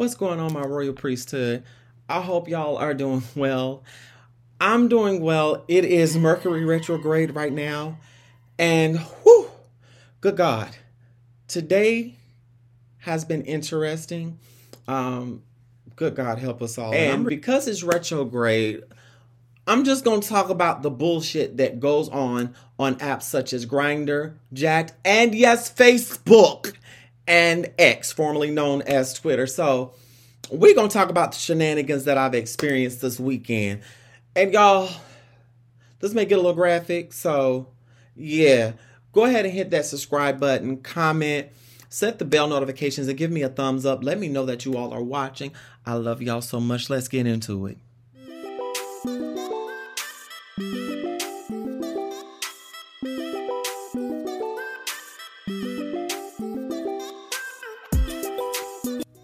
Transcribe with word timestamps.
What's 0.00 0.14
going 0.14 0.40
on, 0.40 0.54
my 0.54 0.62
royal 0.62 0.94
priesthood? 0.94 1.62
I 2.08 2.22
hope 2.22 2.48
y'all 2.48 2.78
are 2.78 2.94
doing 2.94 3.22
well. 3.36 3.84
I'm 4.58 4.88
doing 4.88 5.20
well. 5.20 5.62
It 5.68 5.84
is 5.84 6.16
Mercury 6.16 6.64
retrograde 6.64 7.34
right 7.34 7.52
now. 7.52 7.98
And 8.58 8.98
whew, 8.98 9.50
good 10.22 10.38
God, 10.38 10.74
today 11.48 12.14
has 13.00 13.26
been 13.26 13.42
interesting. 13.42 14.38
Um, 14.88 15.42
good 15.96 16.14
God, 16.14 16.38
help 16.38 16.62
us 16.62 16.78
all. 16.78 16.94
And 16.94 17.26
because 17.26 17.68
it's 17.68 17.82
retrograde, 17.82 18.82
I'm 19.66 19.84
just 19.84 20.02
going 20.02 20.22
to 20.22 20.28
talk 20.30 20.48
about 20.48 20.80
the 20.80 20.90
bullshit 20.90 21.58
that 21.58 21.78
goes 21.78 22.08
on 22.08 22.54
on 22.78 22.94
apps 23.00 23.24
such 23.24 23.52
as 23.52 23.66
Grindr, 23.66 24.32
Jack'd, 24.54 24.94
and 25.04 25.34
yes, 25.34 25.70
Facebook 25.70 26.72
and 27.26 27.70
X, 27.78 28.12
formerly 28.12 28.50
known 28.50 28.82
as 28.82 29.14
Twitter. 29.14 29.46
So 29.46 29.94
we're 30.50 30.74
to 30.88 30.92
talk 30.92 31.10
about 31.10 31.32
the 31.32 31.38
shenanigans 31.38 32.04
that 32.04 32.18
I've 32.18 32.34
experienced 32.34 33.00
this 33.00 33.20
weekend. 33.20 33.82
And 34.34 34.52
y'all, 34.52 34.90
let's 36.00 36.14
make 36.14 36.30
it 36.30 36.34
a 36.34 36.36
little 36.36 36.54
graphic. 36.54 37.12
So, 37.12 37.68
yeah, 38.16 38.72
go 39.12 39.24
ahead 39.24 39.44
and 39.44 39.54
hit 39.54 39.70
that 39.70 39.86
subscribe 39.86 40.40
button, 40.40 40.78
comment, 40.78 41.48
set 41.88 42.18
the 42.18 42.24
bell 42.24 42.48
notifications, 42.48 43.08
and 43.08 43.18
give 43.18 43.30
me 43.30 43.42
a 43.42 43.48
thumbs 43.48 43.86
up. 43.86 44.02
Let 44.02 44.18
me 44.18 44.28
know 44.28 44.46
that 44.46 44.64
you 44.64 44.76
all 44.76 44.92
are 44.92 45.02
watching. 45.02 45.52
I 45.86 45.94
love 45.94 46.22
y'all 46.22 46.42
so 46.42 46.60
much. 46.60 46.90
Let's 46.90 47.08
get 47.08 47.26
into 47.26 47.66
it. 47.66 47.78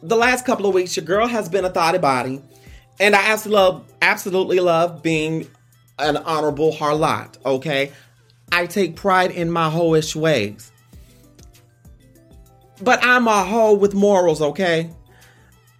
The 0.06 0.14
last 0.14 0.46
couple 0.46 0.66
of 0.66 0.74
weeks, 0.74 0.96
your 0.96 1.04
girl 1.04 1.26
has 1.26 1.48
been 1.48 1.64
a 1.64 1.70
thotty 1.70 1.98
body, 1.98 2.40
and 3.00 3.16
I 3.16 3.26
absolutely 3.32 3.60
love, 3.60 3.84
absolutely 4.00 4.60
love 4.60 5.02
being 5.02 5.48
an 5.98 6.16
honorable 6.16 6.72
harlot. 6.72 7.44
Okay, 7.44 7.90
I 8.52 8.66
take 8.66 8.94
pride 8.94 9.32
in 9.32 9.50
my 9.50 9.68
hoish 9.68 10.14
ways, 10.14 10.70
but 12.80 13.00
I'm 13.02 13.26
a 13.26 13.42
hoe 13.42 13.74
with 13.74 13.94
morals. 13.94 14.40
Okay, 14.40 14.90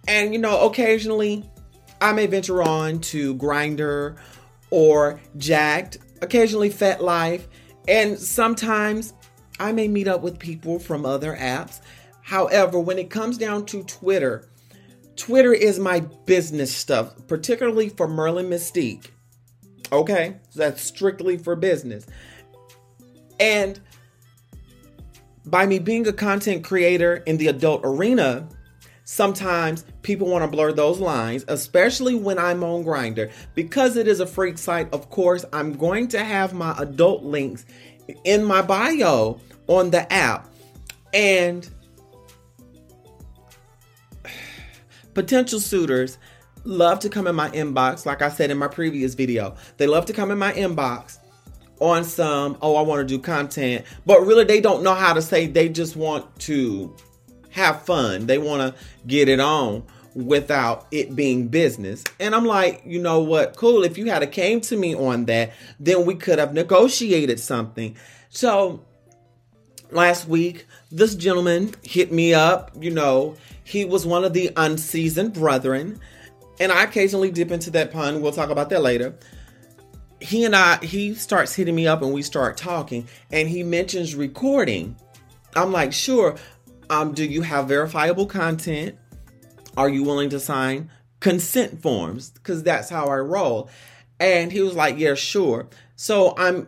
and 0.09 0.33
you 0.33 0.39
know, 0.39 0.67
occasionally 0.67 1.49
I 2.01 2.11
may 2.11 2.27
venture 2.27 2.61
on 2.61 2.99
to 2.99 3.33
Grindr 3.35 4.17
or 4.71 5.21
Jack'd, 5.37 5.99
occasionally 6.21 6.67
occasionally 6.67 6.69
FetLife, 6.69 7.43
and 7.87 8.19
sometimes 8.19 9.13
I 9.57 9.71
may 9.71 9.87
meet 9.87 10.09
up 10.09 10.19
with 10.19 10.37
people 10.37 10.79
from 10.79 11.05
other 11.05 11.33
apps 11.33 11.79
However, 12.27 12.77
when 12.77 12.99
it 12.99 13.09
comes 13.09 13.37
down 13.37 13.65
to 13.67 13.83
Twitter, 13.83 14.49
Twitter 15.15 15.53
is 15.53 15.79
my 15.79 16.01
business 16.25 16.75
stuff, 16.75 17.13
particularly 17.25 17.87
for 17.87 18.05
Merlin 18.05 18.49
Mystique. 18.49 19.11
Okay, 19.93 20.35
so 20.49 20.59
that's 20.59 20.81
strictly 20.81 21.37
for 21.37 21.55
business. 21.55 22.05
And 23.39 23.79
by 25.45 25.65
me 25.65 25.79
being 25.79 26.05
a 26.05 26.11
content 26.11 26.65
creator 26.65 27.23
in 27.25 27.37
the 27.37 27.47
adult 27.47 27.79
arena, 27.85 28.49
sometimes 29.05 29.85
people 30.01 30.27
want 30.27 30.43
to 30.43 30.49
blur 30.49 30.73
those 30.73 30.99
lines, 30.99 31.45
especially 31.47 32.15
when 32.15 32.37
I'm 32.37 32.61
on 32.61 32.83
Grindr. 32.83 33.31
Because 33.55 33.95
it 33.95 34.05
is 34.05 34.19
a 34.19 34.27
freak 34.27 34.57
site, 34.57 34.93
of 34.93 35.09
course, 35.09 35.45
I'm 35.53 35.71
going 35.71 36.09
to 36.09 36.21
have 36.21 36.53
my 36.53 36.75
adult 36.77 37.23
links 37.23 37.65
in 38.25 38.43
my 38.43 38.61
bio 38.61 39.39
on 39.67 39.91
the 39.91 40.11
app. 40.11 40.49
And 41.13 41.69
potential 45.17 45.59
suitors 45.59 46.19
love 46.63 46.99
to 46.99 47.09
come 47.09 47.25
in 47.25 47.33
my 47.33 47.49
inbox, 47.49 48.05
like 48.05 48.21
I 48.21 48.29
said 48.29 48.51
in 48.51 48.57
my 48.59 48.67
previous 48.67 49.15
video. 49.15 49.55
They 49.77 49.87
love 49.87 50.05
to 50.05 50.13
come 50.13 50.29
in 50.29 50.37
my 50.37 50.53
inbox 50.53 51.17
on 51.79 52.03
some, 52.03 52.55
oh, 52.61 52.75
I 52.75 52.83
want 52.83 52.99
to 52.99 53.15
do 53.15 53.19
content, 53.19 53.83
but 54.05 54.21
really 54.21 54.43
they 54.43 54.61
don't 54.61 54.83
know 54.83 54.93
how 54.93 55.13
to 55.13 55.21
say 55.23 55.47
they 55.47 55.69
just 55.69 55.95
want 55.95 56.39
to 56.41 56.95
have 57.49 57.81
fun. 57.81 58.27
They 58.27 58.37
want 58.37 58.61
to 58.61 58.79
get 59.07 59.27
it 59.27 59.39
on 59.39 59.83
without 60.13 60.85
it 60.91 61.15
being 61.15 61.47
business. 61.47 62.03
And 62.19 62.35
I'm 62.35 62.45
like, 62.45 62.83
you 62.85 63.01
know 63.01 63.21
what? 63.21 63.55
Cool. 63.55 63.83
If 63.83 63.97
you 63.97 64.11
had 64.11 64.21
a 64.21 64.27
came 64.27 64.61
to 64.61 64.77
me 64.77 64.93
on 64.93 65.25
that, 65.25 65.51
then 65.79 66.05
we 66.05 66.13
could 66.13 66.37
have 66.37 66.53
negotiated 66.53 67.39
something. 67.39 67.97
So 68.29 68.85
last 69.91 70.27
week, 70.27 70.65
this 70.91 71.15
gentleman 71.15 71.73
hit 71.83 72.11
me 72.11 72.33
up, 72.33 72.71
you 72.79 72.91
know, 72.91 73.35
he 73.63 73.85
was 73.85 74.05
one 74.05 74.23
of 74.23 74.33
the 74.33 74.51
unseasoned 74.55 75.33
brethren, 75.33 75.99
and 76.59 76.71
I 76.71 76.83
occasionally 76.83 77.31
dip 77.31 77.51
into 77.51 77.69
that 77.71 77.91
pun. 77.91 78.21
We'll 78.21 78.31
talk 78.31 78.49
about 78.49 78.69
that 78.69 78.81
later. 78.81 79.15
He 80.19 80.45
and 80.45 80.55
I, 80.55 80.77
he 80.77 81.13
starts 81.13 81.53
hitting 81.53 81.75
me 81.75 81.85
up 81.85 82.01
and 82.01 82.13
we 82.13 82.21
start 82.21 82.57
talking, 82.57 83.07
and 83.31 83.47
he 83.47 83.63
mentions 83.63 84.15
recording. 84.15 84.95
I'm 85.55 85.71
like, 85.71 85.93
sure. 85.93 86.35
Um, 86.89 87.13
do 87.13 87.25
you 87.25 87.41
have 87.41 87.67
verifiable 87.67 88.25
content? 88.25 88.95
Are 89.75 89.89
you 89.89 90.03
willing 90.03 90.29
to 90.29 90.39
sign 90.39 90.89
consent 91.19 91.81
forms? 91.81 92.31
Because 92.31 92.63
that's 92.63 92.89
how 92.89 93.07
I 93.07 93.17
roll. 93.17 93.69
And 94.19 94.51
he 94.51 94.61
was 94.61 94.75
like, 94.75 94.97
yeah, 94.97 95.13
sure. 95.13 95.67
So 95.95 96.33
I'm 96.37 96.67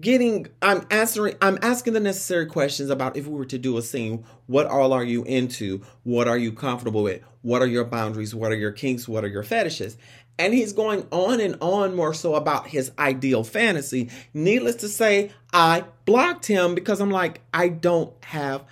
getting 0.00 0.46
i'm 0.62 0.86
answering 0.90 1.34
i'm 1.42 1.58
asking 1.60 1.92
the 1.92 2.00
necessary 2.00 2.46
questions 2.46 2.88
about 2.88 3.16
if 3.16 3.26
we 3.26 3.36
were 3.36 3.44
to 3.44 3.58
do 3.58 3.76
a 3.76 3.82
scene 3.82 4.24
what 4.52 4.66
all 4.66 4.92
are 4.92 5.02
you 5.02 5.24
into? 5.24 5.80
What 6.02 6.28
are 6.28 6.36
you 6.36 6.52
comfortable 6.52 7.02
with? 7.02 7.22
What 7.40 7.62
are 7.62 7.66
your 7.66 7.86
boundaries? 7.86 8.34
What 8.34 8.52
are 8.52 8.56
your 8.56 8.70
kinks? 8.70 9.08
What 9.08 9.24
are 9.24 9.28
your 9.28 9.42
fetishes? 9.42 9.96
And 10.38 10.52
he's 10.52 10.74
going 10.74 11.06
on 11.10 11.40
and 11.40 11.56
on 11.62 11.96
more 11.96 12.12
so 12.12 12.34
about 12.34 12.66
his 12.66 12.92
ideal 12.98 13.44
fantasy. 13.44 14.10
Needless 14.34 14.76
to 14.76 14.88
say 14.90 15.30
i 15.54 15.84
blocked 16.04 16.46
him 16.46 16.74
because 16.74 17.00
i'm 17.00 17.10
like 17.10 17.40
i 17.54 17.68
don't 17.68 18.12
have 18.24 18.64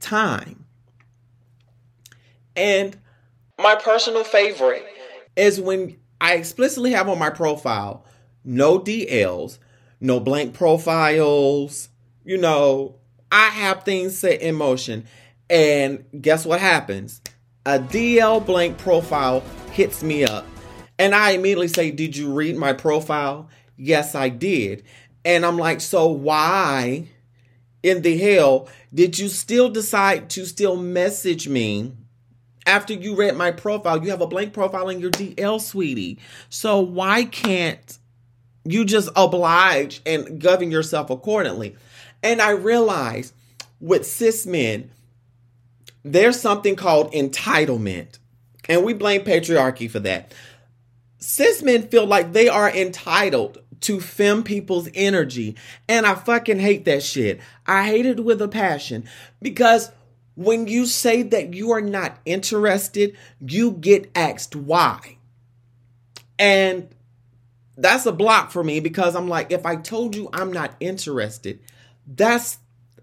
time. 0.00 0.64
And 2.56 2.96
my 3.60 3.76
personal 3.76 4.24
favorite 4.24 4.84
is 5.36 5.60
when 5.60 5.98
i 6.20 6.34
explicitly 6.34 6.90
have 6.92 7.08
on 7.08 7.18
my 7.18 7.30
profile 7.30 8.04
no 8.44 8.80
dls 8.80 9.58
no 10.00 10.20
blank 10.20 10.54
profiles. 10.54 11.88
You 12.24 12.38
know, 12.38 12.96
I 13.30 13.48
have 13.48 13.84
things 13.84 14.18
set 14.18 14.40
in 14.40 14.54
motion. 14.54 15.06
And 15.50 16.04
guess 16.20 16.44
what 16.44 16.60
happens? 16.60 17.20
A 17.66 17.78
DL 17.78 18.44
blank 18.44 18.78
profile 18.78 19.42
hits 19.72 20.02
me 20.02 20.24
up. 20.24 20.46
And 20.98 21.14
I 21.14 21.30
immediately 21.30 21.68
say, 21.68 21.90
Did 21.90 22.16
you 22.16 22.32
read 22.32 22.56
my 22.56 22.72
profile? 22.72 23.48
Yes, 23.76 24.14
I 24.14 24.28
did. 24.28 24.84
And 25.24 25.44
I'm 25.44 25.56
like, 25.58 25.80
So 25.80 26.08
why 26.08 27.08
in 27.82 28.02
the 28.02 28.18
hell 28.18 28.68
did 28.92 29.18
you 29.18 29.28
still 29.28 29.68
decide 29.68 30.28
to 30.30 30.44
still 30.44 30.76
message 30.76 31.48
me 31.48 31.92
after 32.66 32.92
you 32.92 33.14
read 33.14 33.36
my 33.36 33.52
profile? 33.52 34.02
You 34.02 34.10
have 34.10 34.20
a 34.20 34.26
blank 34.26 34.52
profile 34.52 34.88
in 34.88 35.00
your 35.00 35.10
DL, 35.10 35.60
sweetie. 35.60 36.18
So 36.48 36.80
why 36.80 37.24
can't 37.24 37.98
you 38.64 38.84
just 38.84 39.08
oblige 39.16 40.00
and 40.04 40.40
govern 40.40 40.70
yourself 40.70 41.10
accordingly. 41.10 41.76
And 42.22 42.42
I 42.42 42.50
realize 42.50 43.32
with 43.80 44.06
cis 44.06 44.46
men, 44.46 44.90
there's 46.02 46.40
something 46.40 46.76
called 46.76 47.12
entitlement. 47.12 48.18
And 48.68 48.84
we 48.84 48.92
blame 48.92 49.22
patriarchy 49.22 49.90
for 49.90 50.00
that. 50.00 50.32
Cis 51.18 51.62
men 51.62 51.88
feel 51.88 52.06
like 52.06 52.32
they 52.32 52.48
are 52.48 52.70
entitled 52.70 53.58
to 53.80 54.00
fem 54.00 54.42
people's 54.42 54.88
energy. 54.94 55.56
And 55.88 56.06
I 56.06 56.14
fucking 56.14 56.58
hate 56.58 56.84
that 56.84 57.02
shit. 57.02 57.40
I 57.66 57.86
hate 57.86 58.06
it 58.06 58.24
with 58.24 58.42
a 58.42 58.48
passion 58.48 59.04
because 59.40 59.90
when 60.34 60.68
you 60.68 60.86
say 60.86 61.22
that 61.22 61.54
you 61.54 61.72
are 61.72 61.80
not 61.80 62.18
interested, 62.24 63.16
you 63.40 63.72
get 63.72 64.10
asked 64.14 64.54
why. 64.54 65.18
And 66.38 66.88
that's 67.78 68.06
a 68.06 68.12
block 68.12 68.50
for 68.50 68.64
me 68.64 68.80
because 68.80 69.14
I'm 69.14 69.28
like, 69.28 69.52
if 69.52 69.64
I 69.64 69.76
told 69.76 70.16
you 70.16 70.28
I'm 70.32 70.52
not 70.52 70.74
interested, 70.80 71.60
that's 72.06 72.58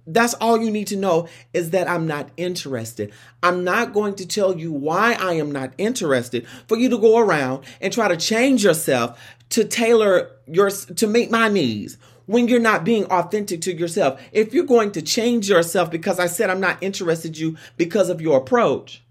that's 0.08 0.36
all 0.36 0.62
you 0.62 0.70
need 0.70 0.86
to 0.88 0.96
know 0.96 1.28
is 1.52 1.72
that 1.72 1.90
I'm 1.90 2.06
not 2.06 2.30
interested. 2.38 3.12
I'm 3.42 3.64
not 3.64 3.92
going 3.92 4.14
to 4.16 4.28
tell 4.28 4.56
you 4.56 4.72
why 4.72 5.14
I 5.14 5.34
am 5.34 5.52
not 5.52 5.74
interested 5.80 6.46
for 6.68 6.78
you 6.78 6.90
to 6.90 7.00
go 7.00 7.18
around 7.18 7.64
and 7.82 7.92
try 7.92 8.08
to 8.08 8.18
change 8.18 8.64
yourself 8.64 9.20
to 9.50 9.64
tailor 9.64 10.30
your 10.46 10.70
to 10.70 11.08
meet 11.08 11.32
my 11.32 11.48
needs 11.48 11.98
when 12.28 12.48
you're 12.48 12.60
not 12.60 12.84
being 12.84 13.06
authentic 13.06 13.62
to 13.62 13.74
yourself. 13.74 14.22
If 14.32 14.54
you're 14.54 14.66
going 14.66 14.92
to 14.92 15.02
change 15.02 15.50
yourself 15.50 15.90
because 15.90 16.20
I 16.20 16.28
said 16.28 16.50
I'm 16.50 16.60
not 16.60 16.84
interested 16.84 17.38
you 17.38 17.58
because 17.78 18.10
of 18.10 18.22
your 18.22 18.38
approach 18.38 19.04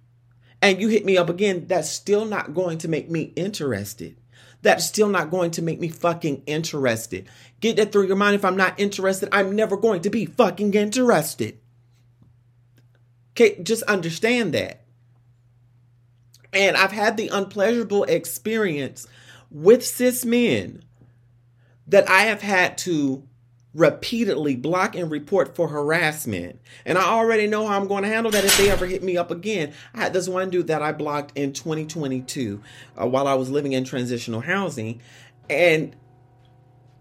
and 0.62 0.80
you 0.80 0.88
hit 0.88 1.04
me 1.04 1.16
up 1.16 1.28
again, 1.28 1.66
that's 1.66 1.90
still 1.90 2.26
not 2.26 2.54
going 2.54 2.78
to 2.78 2.88
make 2.88 3.10
me 3.10 3.32
interested 3.34 4.16
that's 4.64 4.86
still 4.86 5.08
not 5.08 5.30
going 5.30 5.52
to 5.52 5.62
make 5.62 5.78
me 5.78 5.88
fucking 5.88 6.42
interested. 6.46 7.28
Get 7.60 7.76
that 7.76 7.92
through 7.92 8.06
your 8.06 8.16
mind. 8.16 8.34
If 8.34 8.44
I'm 8.44 8.56
not 8.56 8.80
interested, 8.80 9.28
I'm 9.30 9.54
never 9.54 9.76
going 9.76 10.00
to 10.02 10.10
be 10.10 10.24
fucking 10.24 10.74
interested. 10.74 11.60
Okay, 13.32 13.62
just 13.62 13.82
understand 13.84 14.54
that. 14.54 14.84
And 16.52 16.76
I've 16.76 16.92
had 16.92 17.16
the 17.16 17.28
unpleasurable 17.28 18.04
experience 18.04 19.06
with 19.50 19.84
cis 19.84 20.24
men 20.24 20.82
that 21.86 22.08
I 22.08 22.22
have 22.22 22.42
had 22.42 22.78
to 22.78 23.28
repeatedly 23.74 24.54
block 24.54 24.94
and 24.94 25.10
report 25.10 25.56
for 25.56 25.68
harassment. 25.68 26.60
And 26.84 26.96
I 26.96 27.04
already 27.04 27.46
know 27.46 27.66
how 27.66 27.76
I'm 27.76 27.88
going 27.88 28.04
to 28.04 28.08
handle 28.08 28.30
that 28.32 28.44
if 28.44 28.56
they 28.56 28.70
ever 28.70 28.86
hit 28.86 29.02
me 29.02 29.16
up 29.16 29.30
again. 29.30 29.72
I 29.94 30.00
had 30.00 30.12
this 30.12 30.28
one 30.28 30.50
dude 30.50 30.68
that 30.68 30.82
I 30.82 30.92
blocked 30.92 31.36
in 31.36 31.52
2022 31.52 32.60
uh, 33.00 33.06
while 33.06 33.26
I 33.26 33.34
was 33.34 33.50
living 33.50 33.72
in 33.72 33.84
transitional 33.84 34.40
housing. 34.40 35.00
And, 35.50 35.94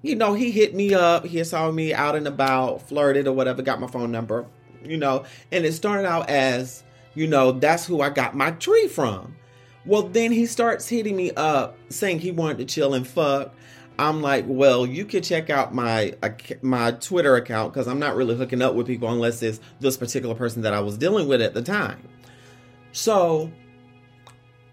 you 0.02 0.16
know, 0.16 0.34
he 0.34 0.52
hit 0.52 0.74
me 0.74 0.94
up. 0.94 1.26
He 1.26 1.44
saw 1.44 1.72
me 1.72 1.94
out 1.94 2.16
and 2.16 2.28
about, 2.28 2.88
flirted 2.88 3.28
or 3.28 3.34
whatever, 3.34 3.62
got 3.62 3.80
my 3.80 3.88
phone 3.88 4.12
number, 4.12 4.48
you 4.84 4.98
know, 4.98 5.26
and 5.52 5.66
it 5.66 5.74
started 5.74 6.08
out 6.08 6.30
as, 6.30 6.84
you 7.14 7.28
know, 7.28 7.52
that's 7.52 7.86
who 7.86 8.02
I 8.02 8.10
got 8.10 8.36
my 8.36 8.52
tree 8.52 8.88
from. 8.88 9.36
Well, 9.86 10.04
then 10.04 10.32
he 10.32 10.46
starts 10.46 10.88
hitting 10.88 11.16
me 11.16 11.32
up 11.32 11.78
saying 11.90 12.20
he 12.20 12.32
wanted 12.32 12.58
to 12.60 12.66
chill 12.66 12.94
and 12.94 13.06
fuck. 13.06 13.54
I'm 14.00 14.22
like, 14.22 14.46
well, 14.48 14.86
you 14.86 15.06
can 15.06 15.22
check 15.22 15.50
out 15.50 15.74
my 15.74 16.16
my 16.62 16.92
Twitter 16.92 17.36
account 17.36 17.74
because 17.74 17.88
I'm 17.88 18.00
not 18.00 18.16
really 18.16 18.36
hooking 18.36 18.62
up 18.62 18.74
with 18.74 18.88
people 18.88 19.10
unless 19.10 19.42
it's 19.44 19.60
this 19.80 19.98
particular 19.98 20.36
person 20.36 20.64
that 20.64 20.74
I 20.74 20.80
was 20.80 20.98
dealing 20.98 21.28
with 21.28 21.42
at 21.42 21.54
the 21.54 21.62
time. 21.62 22.08
So 22.92 23.52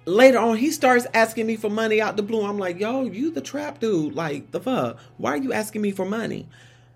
later 0.05 0.38
on, 0.38 0.56
he 0.56 0.70
starts 0.70 1.06
asking 1.14 1.46
me 1.46 1.56
for 1.56 1.70
money 1.70 2.00
out 2.00 2.17
the 2.17 2.22
blue. 2.22 2.44
I'm 2.44 2.58
like, 2.58 2.81
yo, 2.81 3.05
you 3.05 3.31
the 3.31 3.40
trap 3.40 3.81
dude? 3.81 4.14
Like 4.14 4.52
the 4.52 4.61
fuck? 4.61 4.99
Why 5.19 5.32
are 5.32 5.37
you 5.37 5.52
asking 5.52 5.82
me 5.82 5.90
for 5.90 6.06
money? 6.06 6.49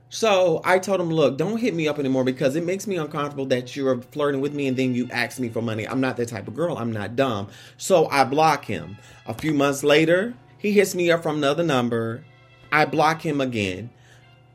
So 0.09 0.61
I 0.65 0.79
told 0.79 1.01
him, 1.01 1.11
look, 1.11 1.37
don't 1.37 1.59
hit 1.59 1.75
me 1.75 1.89
up 1.89 1.99
anymore 1.99 2.23
because 2.23 2.55
it 2.55 2.65
makes 2.65 2.87
me 2.87 2.97
uncomfortable 2.97 3.47
that 3.47 3.75
you're 3.75 4.01
flirting 4.01 4.41
with 4.41 4.55
me 4.55 4.69
and 4.69 4.77
then 4.77 4.95
you 4.95 5.09
ask 5.11 5.41
me 5.41 5.49
for 5.49 5.61
money. 5.61 5.89
I'm 5.89 6.01
not 6.01 6.17
that 6.19 6.29
type 6.29 6.47
of 6.47 6.55
girl. 6.55 6.79
I'm 6.79 6.93
not 6.93 7.17
dumb. 7.17 7.49
So 7.79 8.09
I 8.09 8.23
block 8.23 8.65
him. 8.65 8.97
A 9.27 9.35
few 9.35 9.53
months 9.53 9.83
later, 9.83 10.35
he 10.59 10.73
hits 10.73 10.95
me 10.95 11.11
up 11.11 11.23
from 11.23 11.37
another 11.37 11.63
number. 11.63 12.25
I 12.73 12.85
block 12.85 13.25
him 13.25 13.41
again. 13.41 13.91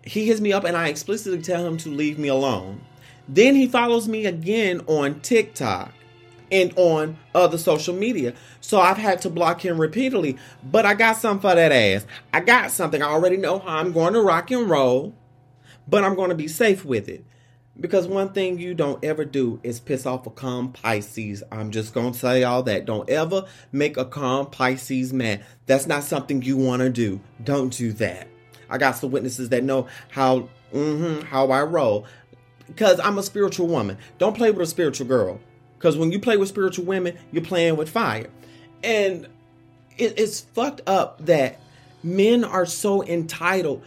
He 0.04 0.26
hits 0.26 0.42
me 0.42 0.52
up 0.54 0.64
and 0.64 0.76
I 0.76 0.88
explicitly 0.88 1.42
tell 1.42 1.66
him 1.66 1.78
to 1.78 1.90
leave 1.90 2.18
me 2.18 2.28
alone. 2.28 2.82
Then 3.28 3.56
he 3.56 3.68
follows 3.68 4.08
me 4.08 4.26
again 4.26 4.82
on 4.88 5.20
TikTok 5.22 5.94
and 6.52 6.74
on 6.78 7.18
other 7.36 7.58
social 7.58 7.94
media. 7.94 8.34
So 8.60 8.80
I've 8.80 8.98
had 8.98 9.22
to 9.22 9.30
block 9.30 9.64
him 9.64 9.80
repeatedly. 9.80 10.38
But 10.64 10.86
I 10.86 10.96
got 10.96 11.18
something 11.18 11.42
for 11.42 11.56
that 11.56 11.72
ass. 11.72 12.06
I 12.34 12.40
got 12.40 12.72
something. 12.72 13.02
I 13.02 13.08
already 13.08 13.38
know 13.38 13.60
how 13.60 13.78
I'm 13.78 13.92
going 13.92 14.14
to 14.14 14.22
rock 14.22 14.52
and 14.52 14.70
roll, 14.70 15.14
but 15.88 16.04
I'm 16.04 16.16
going 16.16 16.30
to 16.30 16.36
be 16.36 16.48
safe 16.48 16.84
with 16.84 17.08
it. 17.08 17.24
Because 17.80 18.08
one 18.08 18.34
thing 18.34 18.60
you 18.60 18.74
don't 18.74 19.04
ever 19.06 19.24
do 19.24 19.60
is 19.64 19.80
piss 19.80 20.06
off 20.06 20.28
a 20.28 20.30
calm 20.30 20.74
Pisces. 20.74 21.44
I'm 21.52 21.72
just 21.72 21.94
going 21.94 22.12
to 22.12 22.20
say 22.20 22.44
all 22.44 22.64
that. 22.64 22.86
Don't 22.86 23.10
ever 23.10 23.46
make 23.72 23.96
a 23.98 24.06
calm 24.06 24.48
Pisces 24.48 25.14
mad. 25.14 25.46
That's 25.66 25.88
not 25.88 26.04
something 26.04 26.42
you 26.42 26.58
want 26.58 26.82
to 26.82 26.90
do. 26.90 27.22
Don't 27.44 27.72
do 27.72 27.94
that. 27.94 28.28
I 28.70 28.78
got 28.78 28.98
some 28.98 29.12
witnesses 29.12 29.50
that 29.50 29.64
know 29.64 29.88
how 30.10 30.50
mm-hmm, 30.74 31.26
how 31.26 31.52
I 31.52 31.64
roll. 31.64 32.06
Because 32.68 33.00
I'm 33.00 33.18
a 33.18 33.24
spiritual 33.24 33.68
woman. 33.68 33.98
Don't 34.18 34.36
play 34.36 34.52
with 34.52 34.62
a 34.62 34.70
spiritual 34.70 35.08
girl. 35.08 35.40
Because 35.78 35.98
when 35.98 36.12
you 36.12 36.20
play 36.20 36.38
with 36.38 36.50
spiritual 36.50 36.86
women, 36.86 37.18
you're 37.32 37.44
playing 37.44 37.78
with 37.78 37.90
fire. 37.90 38.28
And 38.84 39.26
it, 39.98 40.20
it's 40.20 40.42
fucked 40.42 40.82
up 40.86 41.26
that 41.26 41.60
men 42.04 42.44
are 42.44 42.66
so 42.66 43.04
entitled 43.04 43.84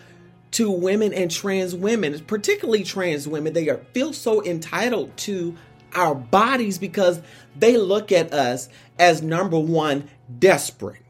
to 0.53 0.71
women 0.71 1.13
and 1.13 1.31
trans 1.31 1.75
women, 1.75 2.19
particularly 2.21 2.85
trans 2.85 3.27
women. 3.27 3.53
They 3.53 3.69
are, 3.69 3.79
feel 3.93 4.13
so 4.13 4.45
entitled 4.45 5.17
to 5.19 5.57
our 5.95 6.15
bodies 6.15 6.79
because 6.79 7.21
they 7.57 7.77
look 7.77 8.13
at 8.13 8.33
us 8.33 8.69
as 8.99 9.23
number 9.23 9.59
one, 9.59 10.09
desperate, 10.39 11.03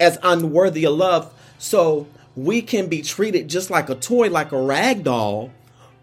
as 0.00 0.18
unworthy 0.22 0.84
of 0.84 0.94
love. 0.94 1.32
So 1.58 2.06
we 2.34 2.62
can 2.62 2.88
be 2.88 3.02
treated 3.02 3.48
just 3.48 3.70
like 3.70 3.88
a 3.90 3.94
toy, 3.94 4.28
like 4.28 4.52
a 4.52 4.60
rag 4.60 5.04
doll, 5.04 5.50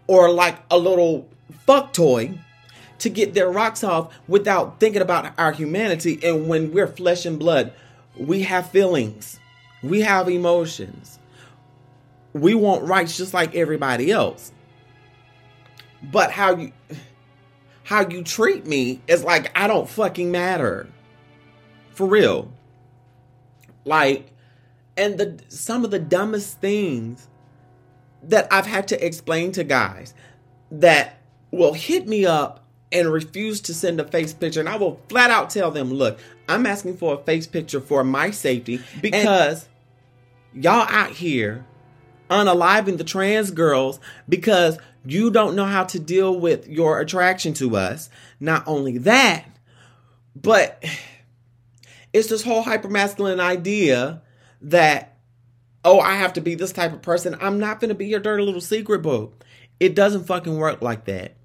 or 0.06 0.30
like 0.30 0.56
a 0.70 0.78
little 0.78 1.28
fuck 1.66 1.92
toy 1.92 2.38
to 2.98 3.08
get 3.08 3.34
their 3.34 3.50
rocks 3.50 3.82
off 3.82 4.12
without 4.28 4.78
thinking 4.78 5.02
about 5.02 5.32
our 5.38 5.52
humanity. 5.52 6.20
And 6.22 6.48
when 6.48 6.72
we're 6.72 6.86
flesh 6.86 7.26
and 7.26 7.38
blood, 7.38 7.72
we 8.16 8.42
have 8.42 8.70
feelings, 8.70 9.40
we 9.82 10.02
have 10.02 10.28
emotions 10.28 11.19
we 12.32 12.54
want 12.54 12.84
rights 12.84 13.16
just 13.16 13.34
like 13.34 13.54
everybody 13.54 14.10
else. 14.10 14.52
But 16.02 16.30
how 16.30 16.56
you 16.56 16.72
how 17.84 18.08
you 18.08 18.22
treat 18.22 18.66
me 18.66 19.00
is 19.06 19.24
like 19.24 19.50
I 19.58 19.66
don't 19.66 19.88
fucking 19.88 20.30
matter. 20.30 20.88
For 21.92 22.06
real. 22.06 22.52
Like 23.84 24.32
and 24.96 25.18
the 25.18 25.42
some 25.48 25.84
of 25.84 25.90
the 25.90 25.98
dumbest 25.98 26.60
things 26.60 27.28
that 28.22 28.48
I've 28.52 28.66
had 28.66 28.88
to 28.88 29.04
explain 29.04 29.52
to 29.52 29.64
guys 29.64 30.14
that 30.70 31.18
will 31.50 31.72
hit 31.72 32.06
me 32.06 32.26
up 32.26 32.64
and 32.92 33.10
refuse 33.10 33.60
to 33.62 33.74
send 33.74 34.00
a 34.00 34.04
face 34.04 34.32
picture 34.32 34.60
and 34.60 34.68
I 34.68 34.76
will 34.76 35.00
flat 35.08 35.30
out 35.30 35.50
tell 35.50 35.70
them, 35.70 35.92
"Look, 35.92 36.18
I'm 36.48 36.66
asking 36.66 36.96
for 36.96 37.14
a 37.14 37.18
face 37.18 37.46
picture 37.46 37.80
for 37.80 38.04
my 38.04 38.30
safety 38.30 38.80
because 39.00 39.68
and 40.52 40.64
y'all 40.64 40.86
out 40.88 41.10
here 41.10 41.64
unaliving 42.30 42.96
the 42.96 43.04
trans 43.04 43.50
girls 43.50 44.00
because 44.28 44.78
you 45.04 45.30
don't 45.30 45.56
know 45.56 45.64
how 45.64 45.84
to 45.84 45.98
deal 45.98 46.38
with 46.38 46.68
your 46.68 47.00
attraction 47.00 47.54
to 47.54 47.76
us. 47.76 48.08
Not 48.38 48.64
only 48.66 48.98
that, 48.98 49.46
but 50.34 50.82
it's 52.12 52.28
this 52.28 52.42
whole 52.42 52.62
hypermasculine 52.62 53.40
idea 53.40 54.22
that, 54.62 55.18
oh, 55.84 56.00
I 56.00 56.14
have 56.14 56.34
to 56.34 56.40
be 56.40 56.54
this 56.54 56.72
type 56.72 56.92
of 56.92 57.02
person. 57.02 57.36
I'm 57.40 57.58
not 57.58 57.80
going 57.80 57.88
to 57.88 57.94
be 57.94 58.06
your 58.06 58.20
dirty 58.20 58.42
little 58.42 58.60
secret 58.60 59.02
boo. 59.02 59.32
It 59.78 59.94
doesn't 59.94 60.26
fucking 60.26 60.56
work 60.56 60.82
like 60.82 61.06
that. 61.06 61.36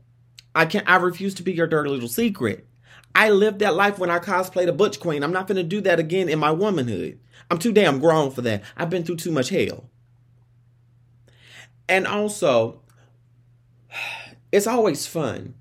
I 0.53 0.65
can't, 0.65 0.89
I 0.89 0.97
refuse 0.97 1.33
to 1.35 1.43
be 1.43 1.53
your 1.53 1.67
dirty 1.67 1.89
little 1.89 2.09
secret. 2.09 2.67
I 3.13 3.29
lived 3.29 3.59
that 3.59 3.75
life 3.75 3.97
when 3.97 4.09
I 4.09 4.19
cosplayed 4.19 4.67
a 4.67 4.73
Butch 4.73 4.99
Queen. 4.99 5.23
I'm 5.23 5.31
not 5.31 5.47
going 5.47 5.57
to 5.57 5.63
do 5.63 5.79
that 5.81 5.99
again 5.99 6.27
in 6.27 6.37
my 6.37 6.51
womanhood. 6.51 7.19
I'm 7.49 7.57
too 7.57 7.71
damn 7.71 7.99
grown 7.99 8.31
for 8.31 8.41
that. 8.41 8.63
I've 8.75 8.89
been 8.89 9.03
through 9.03 9.17
too 9.17 9.31
much 9.31 9.49
hell. 9.49 9.89
And 11.87 12.07
also, 12.07 12.81
it's 14.51 14.67
always 14.67 15.05
fun 15.05 15.53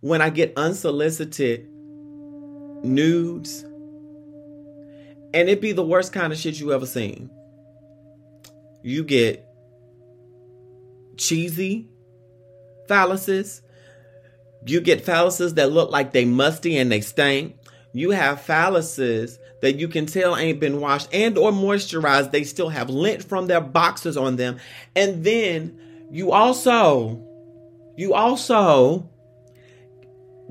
when 0.00 0.20
I 0.20 0.30
get 0.30 0.52
unsolicited 0.56 1.68
nudes, 2.84 3.62
and 5.32 5.48
it 5.48 5.60
be 5.60 5.72
the 5.72 5.84
worst 5.84 6.12
kind 6.12 6.32
of 6.32 6.38
shit 6.38 6.60
you 6.60 6.72
ever 6.72 6.86
seen. 6.86 7.30
You 8.82 9.02
get 9.04 9.46
cheesy 11.16 11.88
phalluses. 12.88 13.62
You 14.66 14.80
get 14.80 15.04
phalluses 15.04 15.54
that 15.56 15.72
look 15.72 15.90
like 15.90 16.12
they 16.12 16.24
musty 16.24 16.76
and 16.76 16.90
they 16.90 17.00
stink. 17.00 17.56
You 17.94 18.10
have 18.10 18.44
phalluses 18.44 19.38
that 19.62 19.76
you 19.76 19.86
can 19.86 20.06
tell 20.06 20.36
ain't 20.36 20.58
been 20.58 20.80
washed 20.80 21.08
and 21.12 21.38
or 21.38 21.52
moisturized. 21.52 22.32
They 22.32 22.42
still 22.42 22.68
have 22.68 22.90
lint 22.90 23.22
from 23.22 23.46
their 23.46 23.60
boxes 23.60 24.16
on 24.16 24.34
them. 24.34 24.58
And 24.96 25.22
then 25.24 25.78
you 26.10 26.32
also, 26.32 27.24
you 27.96 28.12
also 28.14 29.08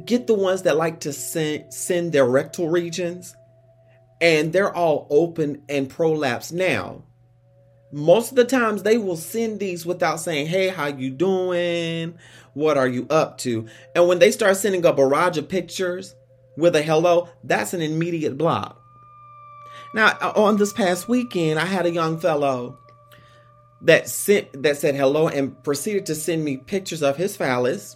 get 0.06 0.26
the 0.26 0.34
ones 0.34 0.62
that 0.62 0.78
like 0.78 1.02
to 1.02 1.12
send, 1.12 1.74
send 1.74 2.14
their 2.14 2.26
rectal 2.26 2.70
regions 2.70 3.36
and 4.22 4.54
they're 4.54 4.74
all 4.74 5.06
open 5.10 5.62
and 5.68 5.90
prolapse 5.90 6.52
now 6.52 7.04
most 7.94 8.32
of 8.32 8.36
the 8.36 8.44
times 8.44 8.82
they 8.82 8.98
will 8.98 9.16
send 9.16 9.60
these 9.60 9.86
without 9.86 10.20
saying 10.20 10.48
hey 10.48 10.70
how 10.70 10.88
you 10.88 11.12
doing 11.12 12.18
what 12.54 12.76
are 12.76 12.88
you 12.88 13.06
up 13.12 13.38
to 13.38 13.68
and 13.94 14.08
when 14.08 14.18
they 14.18 14.32
start 14.32 14.58
sending 14.58 14.84
a 14.84 14.92
barrage 14.92 15.38
of 15.38 15.48
pictures 15.48 16.16
with 16.57 16.75
a 16.75 16.81
hello 16.81 17.29
that's 17.43 17.74
an 17.74 17.81
immediate 17.81 18.38
block 18.38 18.83
now, 19.93 20.17
uh, 20.22 20.33
on 20.36 20.57
this 20.57 20.74
past 20.74 21.07
weekend, 21.07 21.60
I 21.60 21.65
had 21.65 21.86
a 21.86 21.91
young 21.91 22.19
fellow 22.19 22.79
that 23.81 24.10
sent 24.10 24.63
that 24.63 24.77
said 24.77 24.95
hello 24.95 25.27
and 25.27 25.62
proceeded 25.63 26.07
to 26.07 26.15
send 26.15 26.43
me 26.43 26.57
pictures 26.57 27.03
of 27.03 27.17
his 27.17 27.38
phallus. 27.38 27.95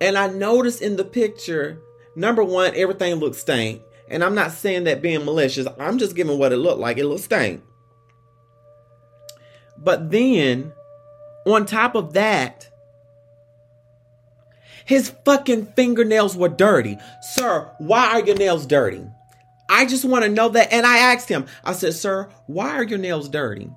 And 0.00 0.16
I 0.16 0.28
noticed 0.28 0.82
in 0.82 0.96
the 0.96 1.04
picture, 1.04 1.80
number 2.14 2.44
one, 2.44 2.72
everything 2.76 3.16
looked 3.16 3.36
stained. 3.36 3.80
And 4.08 4.22
I'm 4.22 4.36
not 4.36 4.52
saying 4.52 4.84
that 4.84 5.02
being 5.02 5.24
malicious. 5.24 5.66
I'm 5.80 5.98
just 5.98 6.14
giving 6.14 6.38
what 6.38 6.52
it 6.52 6.58
looked 6.58 6.78
like. 6.78 6.98
It 6.98 7.06
looked 7.06 7.24
stained. 7.24 7.62
But 9.76 10.10
then, 10.10 10.72
on 11.44 11.66
top 11.66 11.96
of 11.96 12.12
that, 12.12 12.70
his 14.86 15.10
fucking 15.24 15.66
fingernails 15.66 16.36
were 16.36 16.48
dirty. 16.48 16.96
Sir, 17.20 17.70
why 17.78 18.12
are 18.12 18.24
your 18.24 18.36
nails 18.36 18.66
dirty? 18.66 19.04
I 19.68 19.84
just 19.84 20.04
want 20.04 20.24
to 20.24 20.30
know 20.30 20.48
that. 20.50 20.72
And 20.72 20.86
I 20.86 20.98
asked 20.98 21.28
him, 21.28 21.46
I 21.64 21.72
said, 21.72 21.94
Sir, 21.94 22.30
why 22.46 22.70
are 22.70 22.84
your 22.84 22.98
nails 22.98 23.28
dirty? 23.28 23.68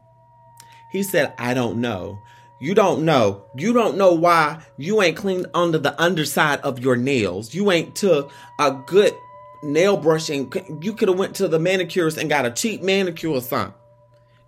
He 0.92 1.04
said, 1.04 1.34
I 1.38 1.54
don't 1.54 1.82
know. 1.82 2.20
You 2.62 2.76
don't 2.76 3.06
know. 3.06 3.46
You 3.56 3.74
don't 3.74 3.98
know 3.98 4.14
why 4.14 4.62
you 4.78 5.02
ain't 5.02 5.18
cleaned 5.18 5.48
under 5.54 5.78
the 5.78 6.00
underside 6.00 6.60
of 6.62 6.80
your 6.80 6.96
nails. 6.96 7.54
You 7.54 7.72
ain't 7.72 7.96
took 7.96 8.32
a 8.60 8.72
good 8.72 9.14
nail 9.64 9.98
brushing. 9.98 10.52
You 10.82 10.94
could 10.94 11.10
have 11.10 11.18
went 11.18 11.36
to 11.38 11.48
the 11.48 11.60
manicurist 11.60 12.18
and 12.18 12.30
got 12.30 12.46
a 12.46 12.52
cheap 12.52 12.82
manicure 12.82 13.32
or 13.32 13.42
something. 13.42 13.74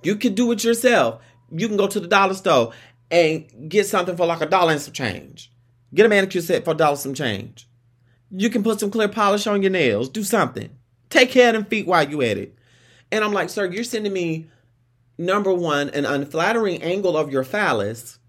You 0.03 0.15
could 0.15 0.36
do 0.36 0.51
it 0.51 0.63
yourself. 0.63 1.22
You 1.51 1.68
can 1.68 1.77
go 1.77 1.88
to 1.88 2.00
the 2.00 2.08
dollar 2.08 2.34
store 2.34 2.74
and 3.10 3.70
get 3.70 3.88
something 3.88 4.15
for 4.15 4.25
like 4.25 4.41
a 4.41 4.46
dollar 4.46 4.74
and 4.74 4.82
some 4.82 4.94
change. 4.94 5.50
Get 5.93 6.05
a 6.05 6.10
manicure 6.10 6.41
set 6.41 6.63
for 6.63 6.71
a 6.71 6.75
dollar 6.75 6.95
some 6.95 7.13
change. 7.13 7.67
You 8.29 8.50
can 8.50 8.63
put 8.63 8.79
some 8.79 8.91
clear 8.91 9.10
polish 9.10 9.48
on 9.48 9.62
your 9.62 9.71
nails. 9.71 10.10
Do 10.10 10.24
something. 10.24 10.69
Take 11.10 11.31
care 11.31 11.50
of 11.50 11.55
them 11.55 11.65
feet 11.65 11.86
while 11.86 12.10
you 12.10 12.21
at 12.21 12.38
it. 12.38 12.55
And 13.12 13.24
I'm 13.24 13.33
like, 13.33 13.50
sir, 13.50 13.69
you're 13.69 13.83
sending 13.83 14.13
me 14.13 14.48
number 15.17 15.53
one, 15.53 15.89
an 15.89 16.05
unflattering 16.05 16.81
angle 16.81 17.17
of 17.17 17.31
your 17.31 17.43
phallus. 17.43 18.19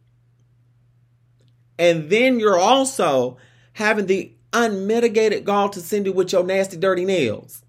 And 1.78 2.10
then 2.10 2.40
you're 2.40 2.58
also 2.58 3.38
having 3.74 4.06
the 4.06 4.34
unmitigated 4.52 5.44
gall 5.44 5.68
to 5.70 5.80
send 5.80 6.06
you 6.06 6.12
with 6.12 6.32
your 6.32 6.44
nasty, 6.44 6.76
dirty 6.76 7.04
nails. 7.04 7.64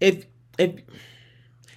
If 0.00 0.26
if 0.58 0.80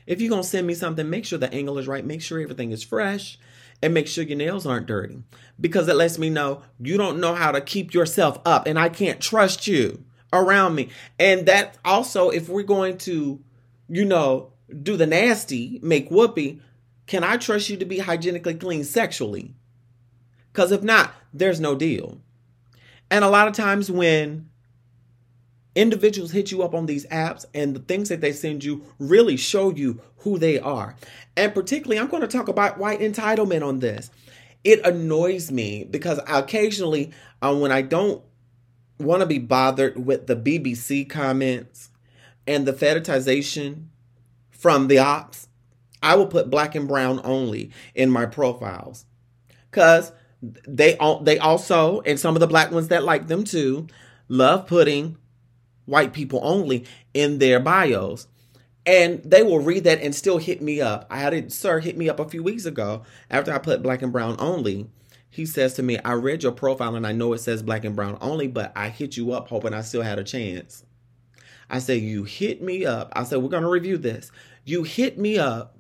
if 0.06 0.22
you're 0.22 0.30
gonna 0.30 0.44
send 0.44 0.66
me 0.66 0.74
something, 0.74 1.10
make 1.10 1.26
sure 1.26 1.38
the 1.38 1.54
angle 1.54 1.78
is 1.78 1.88
right, 1.88 2.06
make 2.06 2.22
sure 2.22 2.40
everything 2.40 2.72
is 2.72 2.84
fresh, 2.84 3.38
and 3.82 3.94
make 3.94 4.08
sure 4.08 4.24
your 4.24 4.38
nails 4.38 4.66
aren't 4.66 4.88
dirty. 4.88 5.20
Because 5.60 5.88
it 5.88 5.96
lets 5.96 6.18
me 6.18 6.30
know 6.30 6.62
you 6.80 6.98
don't 6.98 7.20
know 7.20 7.36
how 7.36 7.52
to 7.52 7.62
keep 7.62 7.94
yourself 7.94 8.40
up, 8.46 8.68
and 8.68 8.78
I 8.78 8.90
can't 8.90 9.20
trust 9.20 9.68
you 9.68 10.04
around 10.34 10.76
me. 10.76 10.90
And 11.20 11.46
that 11.48 11.78
also, 11.86 12.30
if 12.30 12.50
we're 12.50 12.64
going 12.64 12.98
to, 13.00 13.40
you 13.88 14.06
know, 14.06 14.52
do 14.84 14.98
the 14.98 15.08
nasty, 15.08 15.80
make 15.82 16.10
whoopee, 16.10 16.62
can 17.06 17.24
I 17.24 17.38
trust 17.38 17.70
you 17.70 17.78
to 17.78 17.86
be 17.86 18.00
hygienically 18.00 18.56
clean 18.56 18.84
sexually? 18.84 19.56
Because 20.52 20.72
if 20.72 20.84
not, 20.84 21.14
there's 21.34 21.60
no 21.60 21.76
deal. 21.76 22.20
And 23.10 23.24
a 23.24 23.30
lot 23.30 23.48
of 23.48 23.54
times 23.54 23.90
when 23.90 24.50
individuals 25.78 26.32
hit 26.32 26.52
you 26.52 26.64
up 26.64 26.74
on 26.74 26.88
these 26.88 27.06
apps 27.08 27.46
and 27.54 27.76
the 27.76 27.80
things 27.80 28.10
that 28.10 28.20
they 28.20 28.34
send 28.34 28.64
you 28.64 28.84
really 29.00 29.38
show 29.38 29.70
you 29.70 30.02
who 30.18 30.40
they 30.40 30.60
are. 30.60 30.96
And 31.38 31.54
particularly, 31.54 32.00
I'm 32.00 32.08
going 32.08 32.22
to 32.22 32.28
talk 32.28 32.48
about 32.48 32.80
white 32.80 33.00
entitlement 33.00 33.66
on 33.66 33.80
this. 33.80 34.10
It 34.64 34.84
annoys 34.86 35.52
me 35.52 35.84
because 35.84 36.20
occasionally, 36.28 37.12
uh, 37.42 37.56
when 37.56 37.72
I 37.72 37.84
don't 37.84 38.24
want 38.98 39.22
to 39.22 39.28
be 39.28 39.38
bothered 39.38 40.04
with 40.04 40.26
the 40.26 40.36
BBC 40.36 41.08
comments 41.08 41.92
and 42.48 42.66
the 42.66 42.74
fetishization 42.74 43.86
from 44.50 44.88
the 44.88 44.98
ops, 44.98 45.48
I 46.02 46.16
will 46.16 46.28
put 46.28 46.50
black 46.50 46.74
and 46.74 46.88
brown 46.88 47.22
only 47.24 47.72
in 47.94 48.10
my 48.10 48.26
profiles. 48.26 49.06
Cuz 49.72 50.12
they 50.42 50.98
they 51.22 51.38
also 51.38 52.02
and 52.02 52.20
some 52.20 52.36
of 52.36 52.40
the 52.40 52.48
black 52.48 52.72
ones 52.72 52.88
that 52.88 53.04
like 53.04 53.28
them 53.28 53.44
too 53.44 53.88
love 54.28 54.68
putting 54.68 55.18
white 55.88 56.14
people 56.14 56.40
only 56.44 56.86
in 57.16 57.40
their 57.40 57.60
bios. 57.60 58.28
And 58.86 59.22
they 59.24 59.42
will 59.42 59.60
read 59.60 59.84
that 59.86 60.02
and 60.02 60.14
still 60.14 60.38
hit 60.38 60.62
me 60.62 60.80
up. 60.80 61.08
I 61.10 61.18
had 61.18 61.34
a 61.34 61.50
sir 61.50 61.80
hit 61.80 61.98
me 61.98 62.08
up 62.08 62.20
a 62.20 62.30
few 62.30 62.44
weeks 62.44 62.66
ago 62.66 63.02
after 63.30 63.52
I 63.52 63.58
put 63.58 63.82
black 63.82 64.02
and 64.02 64.14
brown 64.14 64.36
only. 64.40 64.88
He 65.30 65.46
says 65.46 65.74
to 65.74 65.84
me, 65.84 65.98
I 66.00 66.14
read 66.14 66.44
your 66.44 66.54
profile 66.54 66.96
and 66.96 67.06
I 67.06 67.12
know 67.12 67.34
it 67.34 67.40
says 67.40 67.62
black 67.64 67.84
and 67.84 67.96
brown 67.96 68.18
only, 68.22 68.48
but 68.48 68.72
I 68.76 68.90
hit 68.90 69.18
you 69.18 69.34
up 69.34 69.50
hoping 69.50 69.74
I 69.74 69.82
still 69.82 70.04
had 70.04 70.20
a 70.20 70.24
chance. 70.24 70.86
I 71.70 71.80
said, 71.80 72.02
You 72.02 72.24
hit 72.24 72.62
me 72.62 72.86
up. 72.86 73.12
I 73.14 73.24
said, 73.24 73.40
We're 73.40 73.50
going 73.50 73.64
to 73.64 73.70
review 73.70 73.98
this. 73.98 74.32
You 74.64 74.84
hit 74.84 75.18
me 75.18 75.38
up 75.38 75.77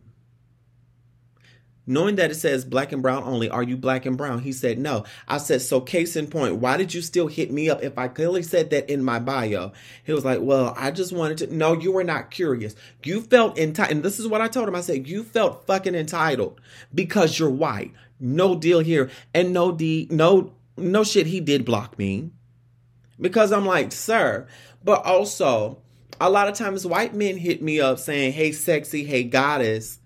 knowing 1.88 2.17
that 2.17 2.29
it 2.29 2.36
says 2.36 2.65
black 2.65 2.91
and 2.91 3.01
brown 3.01 3.24
only, 3.24 3.50
are 3.50 3.63
you 3.63 3.77
black 3.77 4.06
and 4.06 4.17
brown? 4.17 4.39
He 4.39 4.51
said, 4.51 4.77
no. 4.77 5.06
I 5.27 5.38
said, 5.38 5.62
so 5.62 5.82
case 5.82 6.15
in 6.15 6.27
point, 6.27 6.58
why 6.58 6.77
did 6.77 6.94
you 6.94 7.01
still 7.01 7.27
hit 7.27 7.51
me 7.51 7.70
up 7.70 7.82
if 7.82 7.98
I 7.98 8.10
clearly 8.10 8.44
said 8.44 8.70
that 8.72 8.89
in 8.91 9.03
my 9.03 9.20
bio? 9.20 9.72
He 10.03 10.13
was 10.13 10.25
like, 10.25 10.39
well, 10.41 10.75
I 10.77 10.91
just 10.91 11.13
wanted 11.13 11.38
to. 11.39 11.56
No, 11.56 11.74
you 11.74 11.91
were 11.91 12.03
not 12.03 12.29
curious. 12.29 12.75
You 13.03 13.22
felt 13.22 13.58
entitled. 13.58 13.96
And 13.96 14.03
this 14.03 14.20
is 14.20 14.27
what 14.27 14.41
I 14.41 14.50
told 14.50 14.67
him. 14.67 14.75
I 14.75 14.82
said, 14.82 15.08
you 15.08 15.24
felt 15.24 15.65
fucking 15.65 15.96
entitled 15.96 16.60
because 16.94 17.39
you're 17.39 17.50
white. 17.50 17.94
No 18.20 18.56
deal 18.56 18.79
here. 18.79 19.10
And 19.34 19.53
no 19.53 19.72
D, 19.72 20.08
no, 20.12 20.53
no 20.75 21.03
shit. 21.03 21.27
He 21.27 21.39
did 21.39 21.65
block 21.65 21.98
me 21.98 22.32
because 23.20 23.51
I'm 23.51 23.65
like, 23.65 23.91
sir, 23.91 24.48
but 24.84 25.06
also, 25.06 25.79
a 26.20 26.29
lot 26.29 26.48
of 26.48 26.56
times 26.56 26.86
white 26.86 27.13
men 27.13 27.38
hit 27.38 27.62
me 27.62 27.79
up 27.79 28.00
saying, 28.00 28.34
hey, 28.34 28.51
sexy, 28.51 29.03
hey, 29.06 29.24
goddess. 29.24 30.00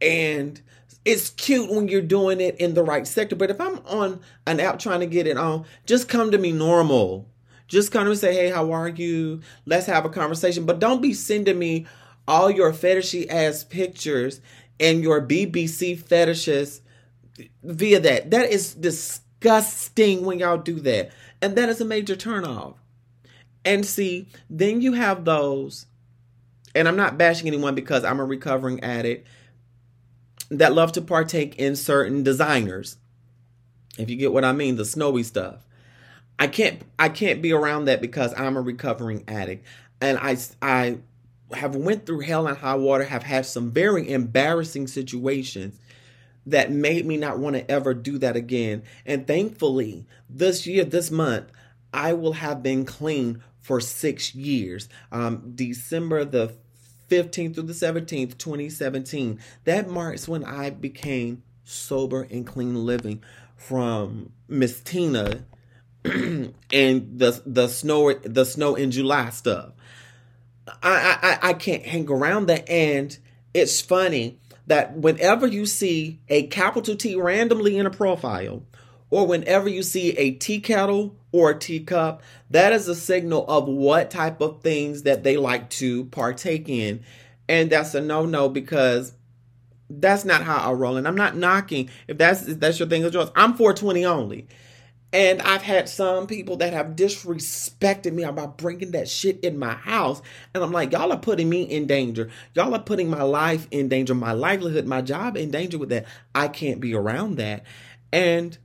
And 0.00 0.60
it's 1.04 1.30
cute 1.30 1.70
when 1.70 1.88
you're 1.88 2.00
doing 2.00 2.40
it 2.40 2.56
in 2.56 2.74
the 2.74 2.84
right 2.84 3.06
sector. 3.06 3.36
But 3.36 3.50
if 3.50 3.60
I'm 3.60 3.78
on 3.86 4.20
an 4.46 4.60
app 4.60 4.78
trying 4.78 5.00
to 5.00 5.06
get 5.06 5.26
it 5.26 5.36
on, 5.36 5.64
just 5.86 6.08
come 6.08 6.30
to 6.30 6.38
me 6.38 6.52
normal. 6.52 7.28
Just 7.66 7.90
come 7.90 8.06
and 8.06 8.18
say, 8.18 8.34
hey, 8.34 8.50
how 8.50 8.72
are 8.72 8.88
you? 8.88 9.40
Let's 9.64 9.86
have 9.86 10.04
a 10.04 10.10
conversation. 10.10 10.66
But 10.66 10.78
don't 10.78 11.02
be 11.02 11.14
sending 11.14 11.58
me 11.58 11.86
all 12.28 12.50
your 12.50 12.72
fetishy 12.72 13.26
ass 13.28 13.64
pictures 13.64 14.40
and 14.78 15.02
your 15.02 15.26
BBC 15.26 15.98
fetishes 15.98 16.82
via 17.62 17.98
that. 18.00 18.30
That 18.30 18.50
is 18.50 18.74
disgusting 18.74 20.24
when 20.24 20.38
y'all 20.38 20.58
do 20.58 20.80
that. 20.80 21.10
And 21.40 21.56
that 21.56 21.68
is 21.68 21.80
a 21.80 21.84
major 21.84 22.14
turnoff. 22.14 22.74
And 23.64 23.86
see, 23.86 24.28
then 24.50 24.80
you 24.80 24.92
have 24.92 25.24
those, 25.24 25.86
and 26.74 26.86
I'm 26.86 26.96
not 26.96 27.16
bashing 27.16 27.46
anyone 27.46 27.74
because 27.74 28.04
I'm 28.04 28.20
a 28.20 28.24
recovering 28.24 28.82
addict 28.82 29.26
that 30.58 30.74
love 30.74 30.92
to 30.92 31.02
partake 31.02 31.56
in 31.56 31.76
certain 31.76 32.22
designers. 32.22 32.96
If 33.98 34.10
you 34.10 34.16
get 34.16 34.32
what 34.32 34.44
I 34.44 34.52
mean, 34.52 34.76
the 34.76 34.84
snowy 34.84 35.22
stuff. 35.22 35.64
I 36.38 36.46
can't 36.46 36.82
I 36.98 37.08
can't 37.08 37.42
be 37.42 37.52
around 37.52 37.84
that 37.86 38.00
because 38.00 38.34
I'm 38.38 38.56
a 38.56 38.60
recovering 38.60 39.24
addict 39.28 39.66
and 40.00 40.18
I 40.18 40.36
I 40.60 40.98
have 41.54 41.76
went 41.76 42.06
through 42.06 42.20
hell 42.20 42.46
and 42.46 42.56
high 42.56 42.74
water, 42.74 43.04
have 43.04 43.22
had 43.22 43.46
some 43.46 43.70
very 43.70 44.10
embarrassing 44.10 44.86
situations 44.86 45.78
that 46.46 46.72
made 46.72 47.06
me 47.06 47.16
not 47.16 47.38
want 47.38 47.54
to 47.56 47.70
ever 47.70 47.94
do 47.94 48.18
that 48.18 48.36
again. 48.36 48.82
And 49.06 49.26
thankfully, 49.26 50.06
this 50.28 50.66
year, 50.66 50.84
this 50.84 51.10
month, 51.10 51.52
I 51.92 52.14
will 52.14 52.32
have 52.32 52.62
been 52.62 52.84
clean 52.84 53.42
for 53.60 53.80
six 53.80 54.34
years. 54.34 54.88
Um, 55.12 55.52
December 55.54 56.24
the 56.24 56.54
15th 57.12 57.54
through 57.54 57.64
the 57.64 57.74
17th, 57.74 58.38
2017. 58.38 59.38
That 59.64 59.90
marks 59.90 60.26
when 60.26 60.44
I 60.44 60.70
became 60.70 61.42
sober 61.64 62.26
and 62.30 62.46
clean 62.46 62.86
living 62.86 63.22
from 63.54 64.32
Miss 64.48 64.80
Tina 64.80 65.44
and 66.04 66.54
the 66.72 67.42
the 67.46 67.68
snow 67.68 68.12
the 68.12 68.44
snow 68.44 68.74
in 68.74 68.90
July 68.90 69.30
stuff. 69.30 69.72
I, 70.82 71.38
I 71.42 71.50
I 71.50 71.52
can't 71.52 71.84
hang 71.84 72.08
around 72.10 72.46
that 72.46 72.68
and 72.68 73.16
it's 73.54 73.80
funny 73.80 74.38
that 74.66 74.96
whenever 74.96 75.46
you 75.46 75.66
see 75.66 76.18
a 76.28 76.46
capital 76.46 76.96
T 76.96 77.14
randomly 77.14 77.76
in 77.76 77.86
a 77.86 77.90
profile 77.90 78.62
or 79.12 79.26
whenever 79.26 79.68
you 79.68 79.82
see 79.82 80.12
a 80.12 80.30
tea 80.30 80.58
kettle 80.58 81.14
or 81.32 81.50
a 81.50 81.58
teacup, 81.58 82.22
that 82.48 82.72
is 82.72 82.88
a 82.88 82.94
signal 82.94 83.46
of 83.46 83.68
what 83.68 84.10
type 84.10 84.40
of 84.40 84.62
things 84.62 85.02
that 85.02 85.22
they 85.22 85.36
like 85.36 85.68
to 85.68 86.06
partake 86.06 86.66
in. 86.66 87.04
And 87.46 87.68
that's 87.68 87.94
a 87.94 88.00
no 88.00 88.24
no 88.24 88.48
because 88.48 89.12
that's 89.90 90.24
not 90.24 90.42
how 90.42 90.56
I 90.56 90.72
roll. 90.72 90.96
And 90.96 91.06
I'm 91.06 91.14
not 91.14 91.36
knocking 91.36 91.90
if 92.08 92.16
that's 92.16 92.48
if 92.48 92.58
that's 92.58 92.78
your 92.78 92.88
thing 92.88 93.04
of 93.04 93.12
yours. 93.12 93.28
I'm 93.36 93.52
420 93.52 94.06
only. 94.06 94.48
And 95.12 95.42
I've 95.42 95.60
had 95.60 95.90
some 95.90 96.26
people 96.26 96.56
that 96.56 96.72
have 96.72 96.96
disrespected 96.96 98.14
me 98.14 98.22
about 98.22 98.56
bringing 98.56 98.92
that 98.92 99.10
shit 99.10 99.40
in 99.40 99.58
my 99.58 99.74
house. 99.74 100.22
And 100.54 100.64
I'm 100.64 100.72
like, 100.72 100.90
y'all 100.90 101.12
are 101.12 101.18
putting 101.18 101.50
me 101.50 101.64
in 101.64 101.86
danger. 101.86 102.30
Y'all 102.54 102.74
are 102.74 102.80
putting 102.80 103.10
my 103.10 103.22
life 103.22 103.68
in 103.70 103.90
danger, 103.90 104.14
my 104.14 104.32
livelihood, 104.32 104.86
my 104.86 105.02
job 105.02 105.36
in 105.36 105.50
danger 105.50 105.76
with 105.76 105.90
that. 105.90 106.06
I 106.34 106.48
can't 106.48 106.80
be 106.80 106.94
around 106.94 107.36
that. 107.36 107.64
And 108.10 108.56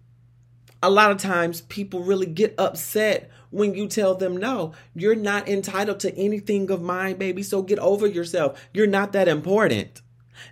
a 0.81 0.89
lot 0.89 1.12
of 1.12 1.17
times 1.17 1.62
people 1.62 2.03
really 2.03 2.25
get 2.25 2.55
upset 2.57 3.31
when 3.50 3.74
you 3.74 3.88
tell 3.88 4.15
them 4.15 4.38
no. 4.38 4.74
You're 4.96 5.15
not 5.15 5.48
entitled 5.48 6.00
to 6.01 6.15
anything 6.15 6.69
of 6.69 6.81
mine 6.81 7.17
baby 7.17 7.43
so 7.43 7.62
get 7.62 7.79
over 7.79 8.07
yourself. 8.07 8.60
You're 8.74 8.88
not 8.88 9.13
that 9.13 9.27
important. 9.27 10.01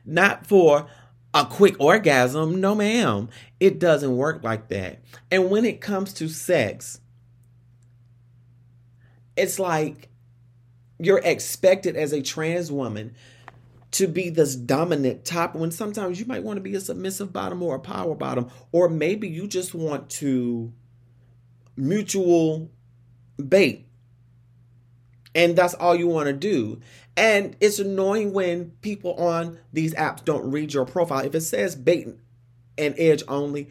Not 0.06 0.48
for 0.48 0.88
a 1.34 1.46
quick 1.46 1.76
orgasm 1.80 2.60
no 2.60 2.74
ma'am. 2.76 3.30
It 3.60 3.80
doesn't 3.80 4.18
work 4.18 4.44
like 4.44 4.70
that. 4.70 5.02
And 5.30 5.50
when 5.50 5.66
it 5.66 5.82
comes 5.82 6.14
to 6.14 6.28
sex 6.28 7.00
it's 9.36 9.60
like 9.60 10.10
you're 11.00 11.22
expected 11.24 11.96
as 11.96 12.14
a 12.14 12.22
trans 12.22 12.72
woman 12.72 13.16
to 13.96 14.08
be 14.08 14.30
this 14.30 14.56
dominant 14.56 15.24
top 15.24 15.56
when 15.56 15.72
sometimes 15.72 16.20
you 16.20 16.26
might 16.26 16.44
want 16.44 16.58
to 16.58 16.62
be 16.62 16.76
a 16.76 16.82
submissive 16.82 17.32
bottom 17.32 17.64
or 17.64 17.76
a 17.76 17.80
power 17.80 18.14
bottom 18.14 18.50
or 18.74 18.90
maybe 18.90 19.26
you 19.26 19.48
just 19.48 19.74
want 19.74 20.10
to 20.10 20.74
mutual 21.78 22.70
bait 23.48 23.88
and 25.34 25.56
that's 25.56 25.74
all 25.76 25.96
you 25.96 26.08
want 26.08 26.28
to 26.28 26.34
do 26.34 26.78
and 27.16 27.56
it's 27.62 27.80
annoying 27.80 28.34
when 28.34 28.70
people 28.82 29.14
on 29.14 29.58
these 29.72 29.94
apps 29.94 30.24
don't 30.26 30.52
read 30.52 30.74
your 30.74 30.86
profile 30.86 31.26
if 31.26 31.34
it 31.34 31.42
says 31.42 31.74
bait 31.74 32.06
and 32.78 32.96
edge 32.98 33.24
only 33.30 33.70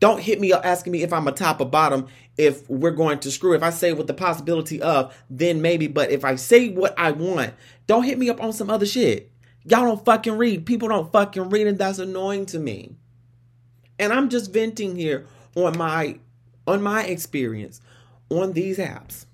Don't 0.00 0.20
hit 0.20 0.38
me 0.40 0.52
up 0.52 0.66
asking 0.66 0.92
me 0.92 1.02
if 1.02 1.12
I'm 1.12 1.26
a 1.26 1.32
top 1.32 1.60
or 1.62 1.66
bottom 1.66 2.08
if 2.36 2.68
we're 2.68 2.90
going 2.90 3.20
to 3.20 3.30
screw. 3.30 3.54
If 3.54 3.62
I 3.62 3.70
say 3.70 3.94
with 3.94 4.06
the 4.06 4.12
possibility 4.12 4.82
of, 4.82 5.16
then 5.30 5.62
maybe. 5.62 5.86
But 5.86 6.10
if 6.10 6.26
I 6.26 6.34
say 6.34 6.68
what 6.68 6.94
I 6.98 7.12
want, 7.12 7.54
don't 7.86 8.02
hit 8.02 8.18
me 8.18 8.28
up 8.28 8.42
on 8.42 8.52
some 8.52 8.68
other 8.68 8.84
shit. 8.84 9.32
Y'all 9.64 9.84
don't 9.84 10.04
fucking 10.04 10.36
read. 10.36 10.66
People 10.66 10.88
don't 10.88 11.10
fucking 11.12 11.48
read, 11.50 11.66
and 11.66 11.78
that's 11.78 11.98
annoying 11.98 12.46
to 12.46 12.58
me. 12.58 12.96
And 13.98 14.12
I'm 14.12 14.28
just 14.28 14.52
venting 14.52 14.96
here 14.96 15.26
on 15.56 15.78
my 15.78 16.18
on 16.66 16.82
my 16.82 17.04
experience 17.04 17.80
on 18.30 18.52
these 18.52 18.78
apps. 18.78 19.26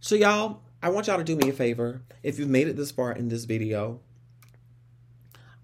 So 0.00 0.14
y'all, 0.14 0.60
I 0.82 0.88
want 0.90 1.06
y'all 1.06 1.18
to 1.18 1.24
do 1.24 1.36
me 1.36 1.48
a 1.48 1.52
favor. 1.52 2.02
If 2.22 2.38
you've 2.38 2.48
made 2.48 2.68
it 2.68 2.76
this 2.76 2.90
far 2.90 3.12
in 3.12 3.28
this 3.28 3.44
video, 3.44 4.00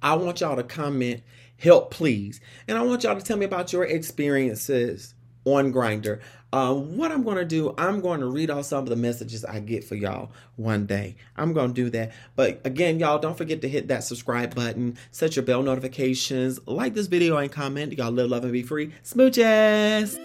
I 0.00 0.14
want 0.14 0.40
y'all 0.40 0.56
to 0.56 0.62
comment 0.62 1.22
help 1.58 1.90
please. 1.90 2.40
And 2.66 2.78
I 2.78 2.82
want 2.82 3.02
y'all 3.02 3.16
to 3.16 3.25
tell 3.25 3.37
me 3.37 3.44
about 3.44 3.72
your 3.72 3.84
experiences 3.84 5.14
on 5.45 5.73
Grindr. 5.73 6.21
Uh, 6.52 6.75
what 6.75 7.12
I'm 7.12 7.25
going 7.25 7.37
to 7.37 7.45
do, 7.45 7.75
I'm 7.76 8.00
going 8.00 8.21
to 8.21 8.26
read 8.26 8.50
off 8.50 8.64
some 8.64 8.85
of 8.85 8.88
the 8.88 8.97
messages 8.97 9.45
I 9.45 9.61
get 9.61 9.85
for 9.85 9.95
y'all 9.95 10.30
one 10.57 10.87
day. 10.87 11.16
I'm 11.37 11.52
going 11.52 11.75
to 11.75 11.75
do 11.75 11.90
that. 11.90 12.12
But 12.37 12.61
again, 12.64 12.99
y'all, 12.99 13.18
don't 13.18 13.37
forget 13.37 13.61
to 13.62 13.68
hit 13.68 13.88
that 13.88 14.04
subscribe 14.04 14.54
button, 14.54 14.97
set 15.11 15.37
your 15.37 15.45
bell 15.45 15.62
notifications, 15.62 16.59
like 16.66 16.95
this 16.95 17.07
video 17.07 17.37
and 17.37 17.52
comment. 17.52 17.92
Y'all 17.92 18.11
live, 18.11 18.30
love, 18.30 18.45
and 18.45 18.52
be 18.52 18.62
free. 18.62 18.92
Smooches! 19.04 20.16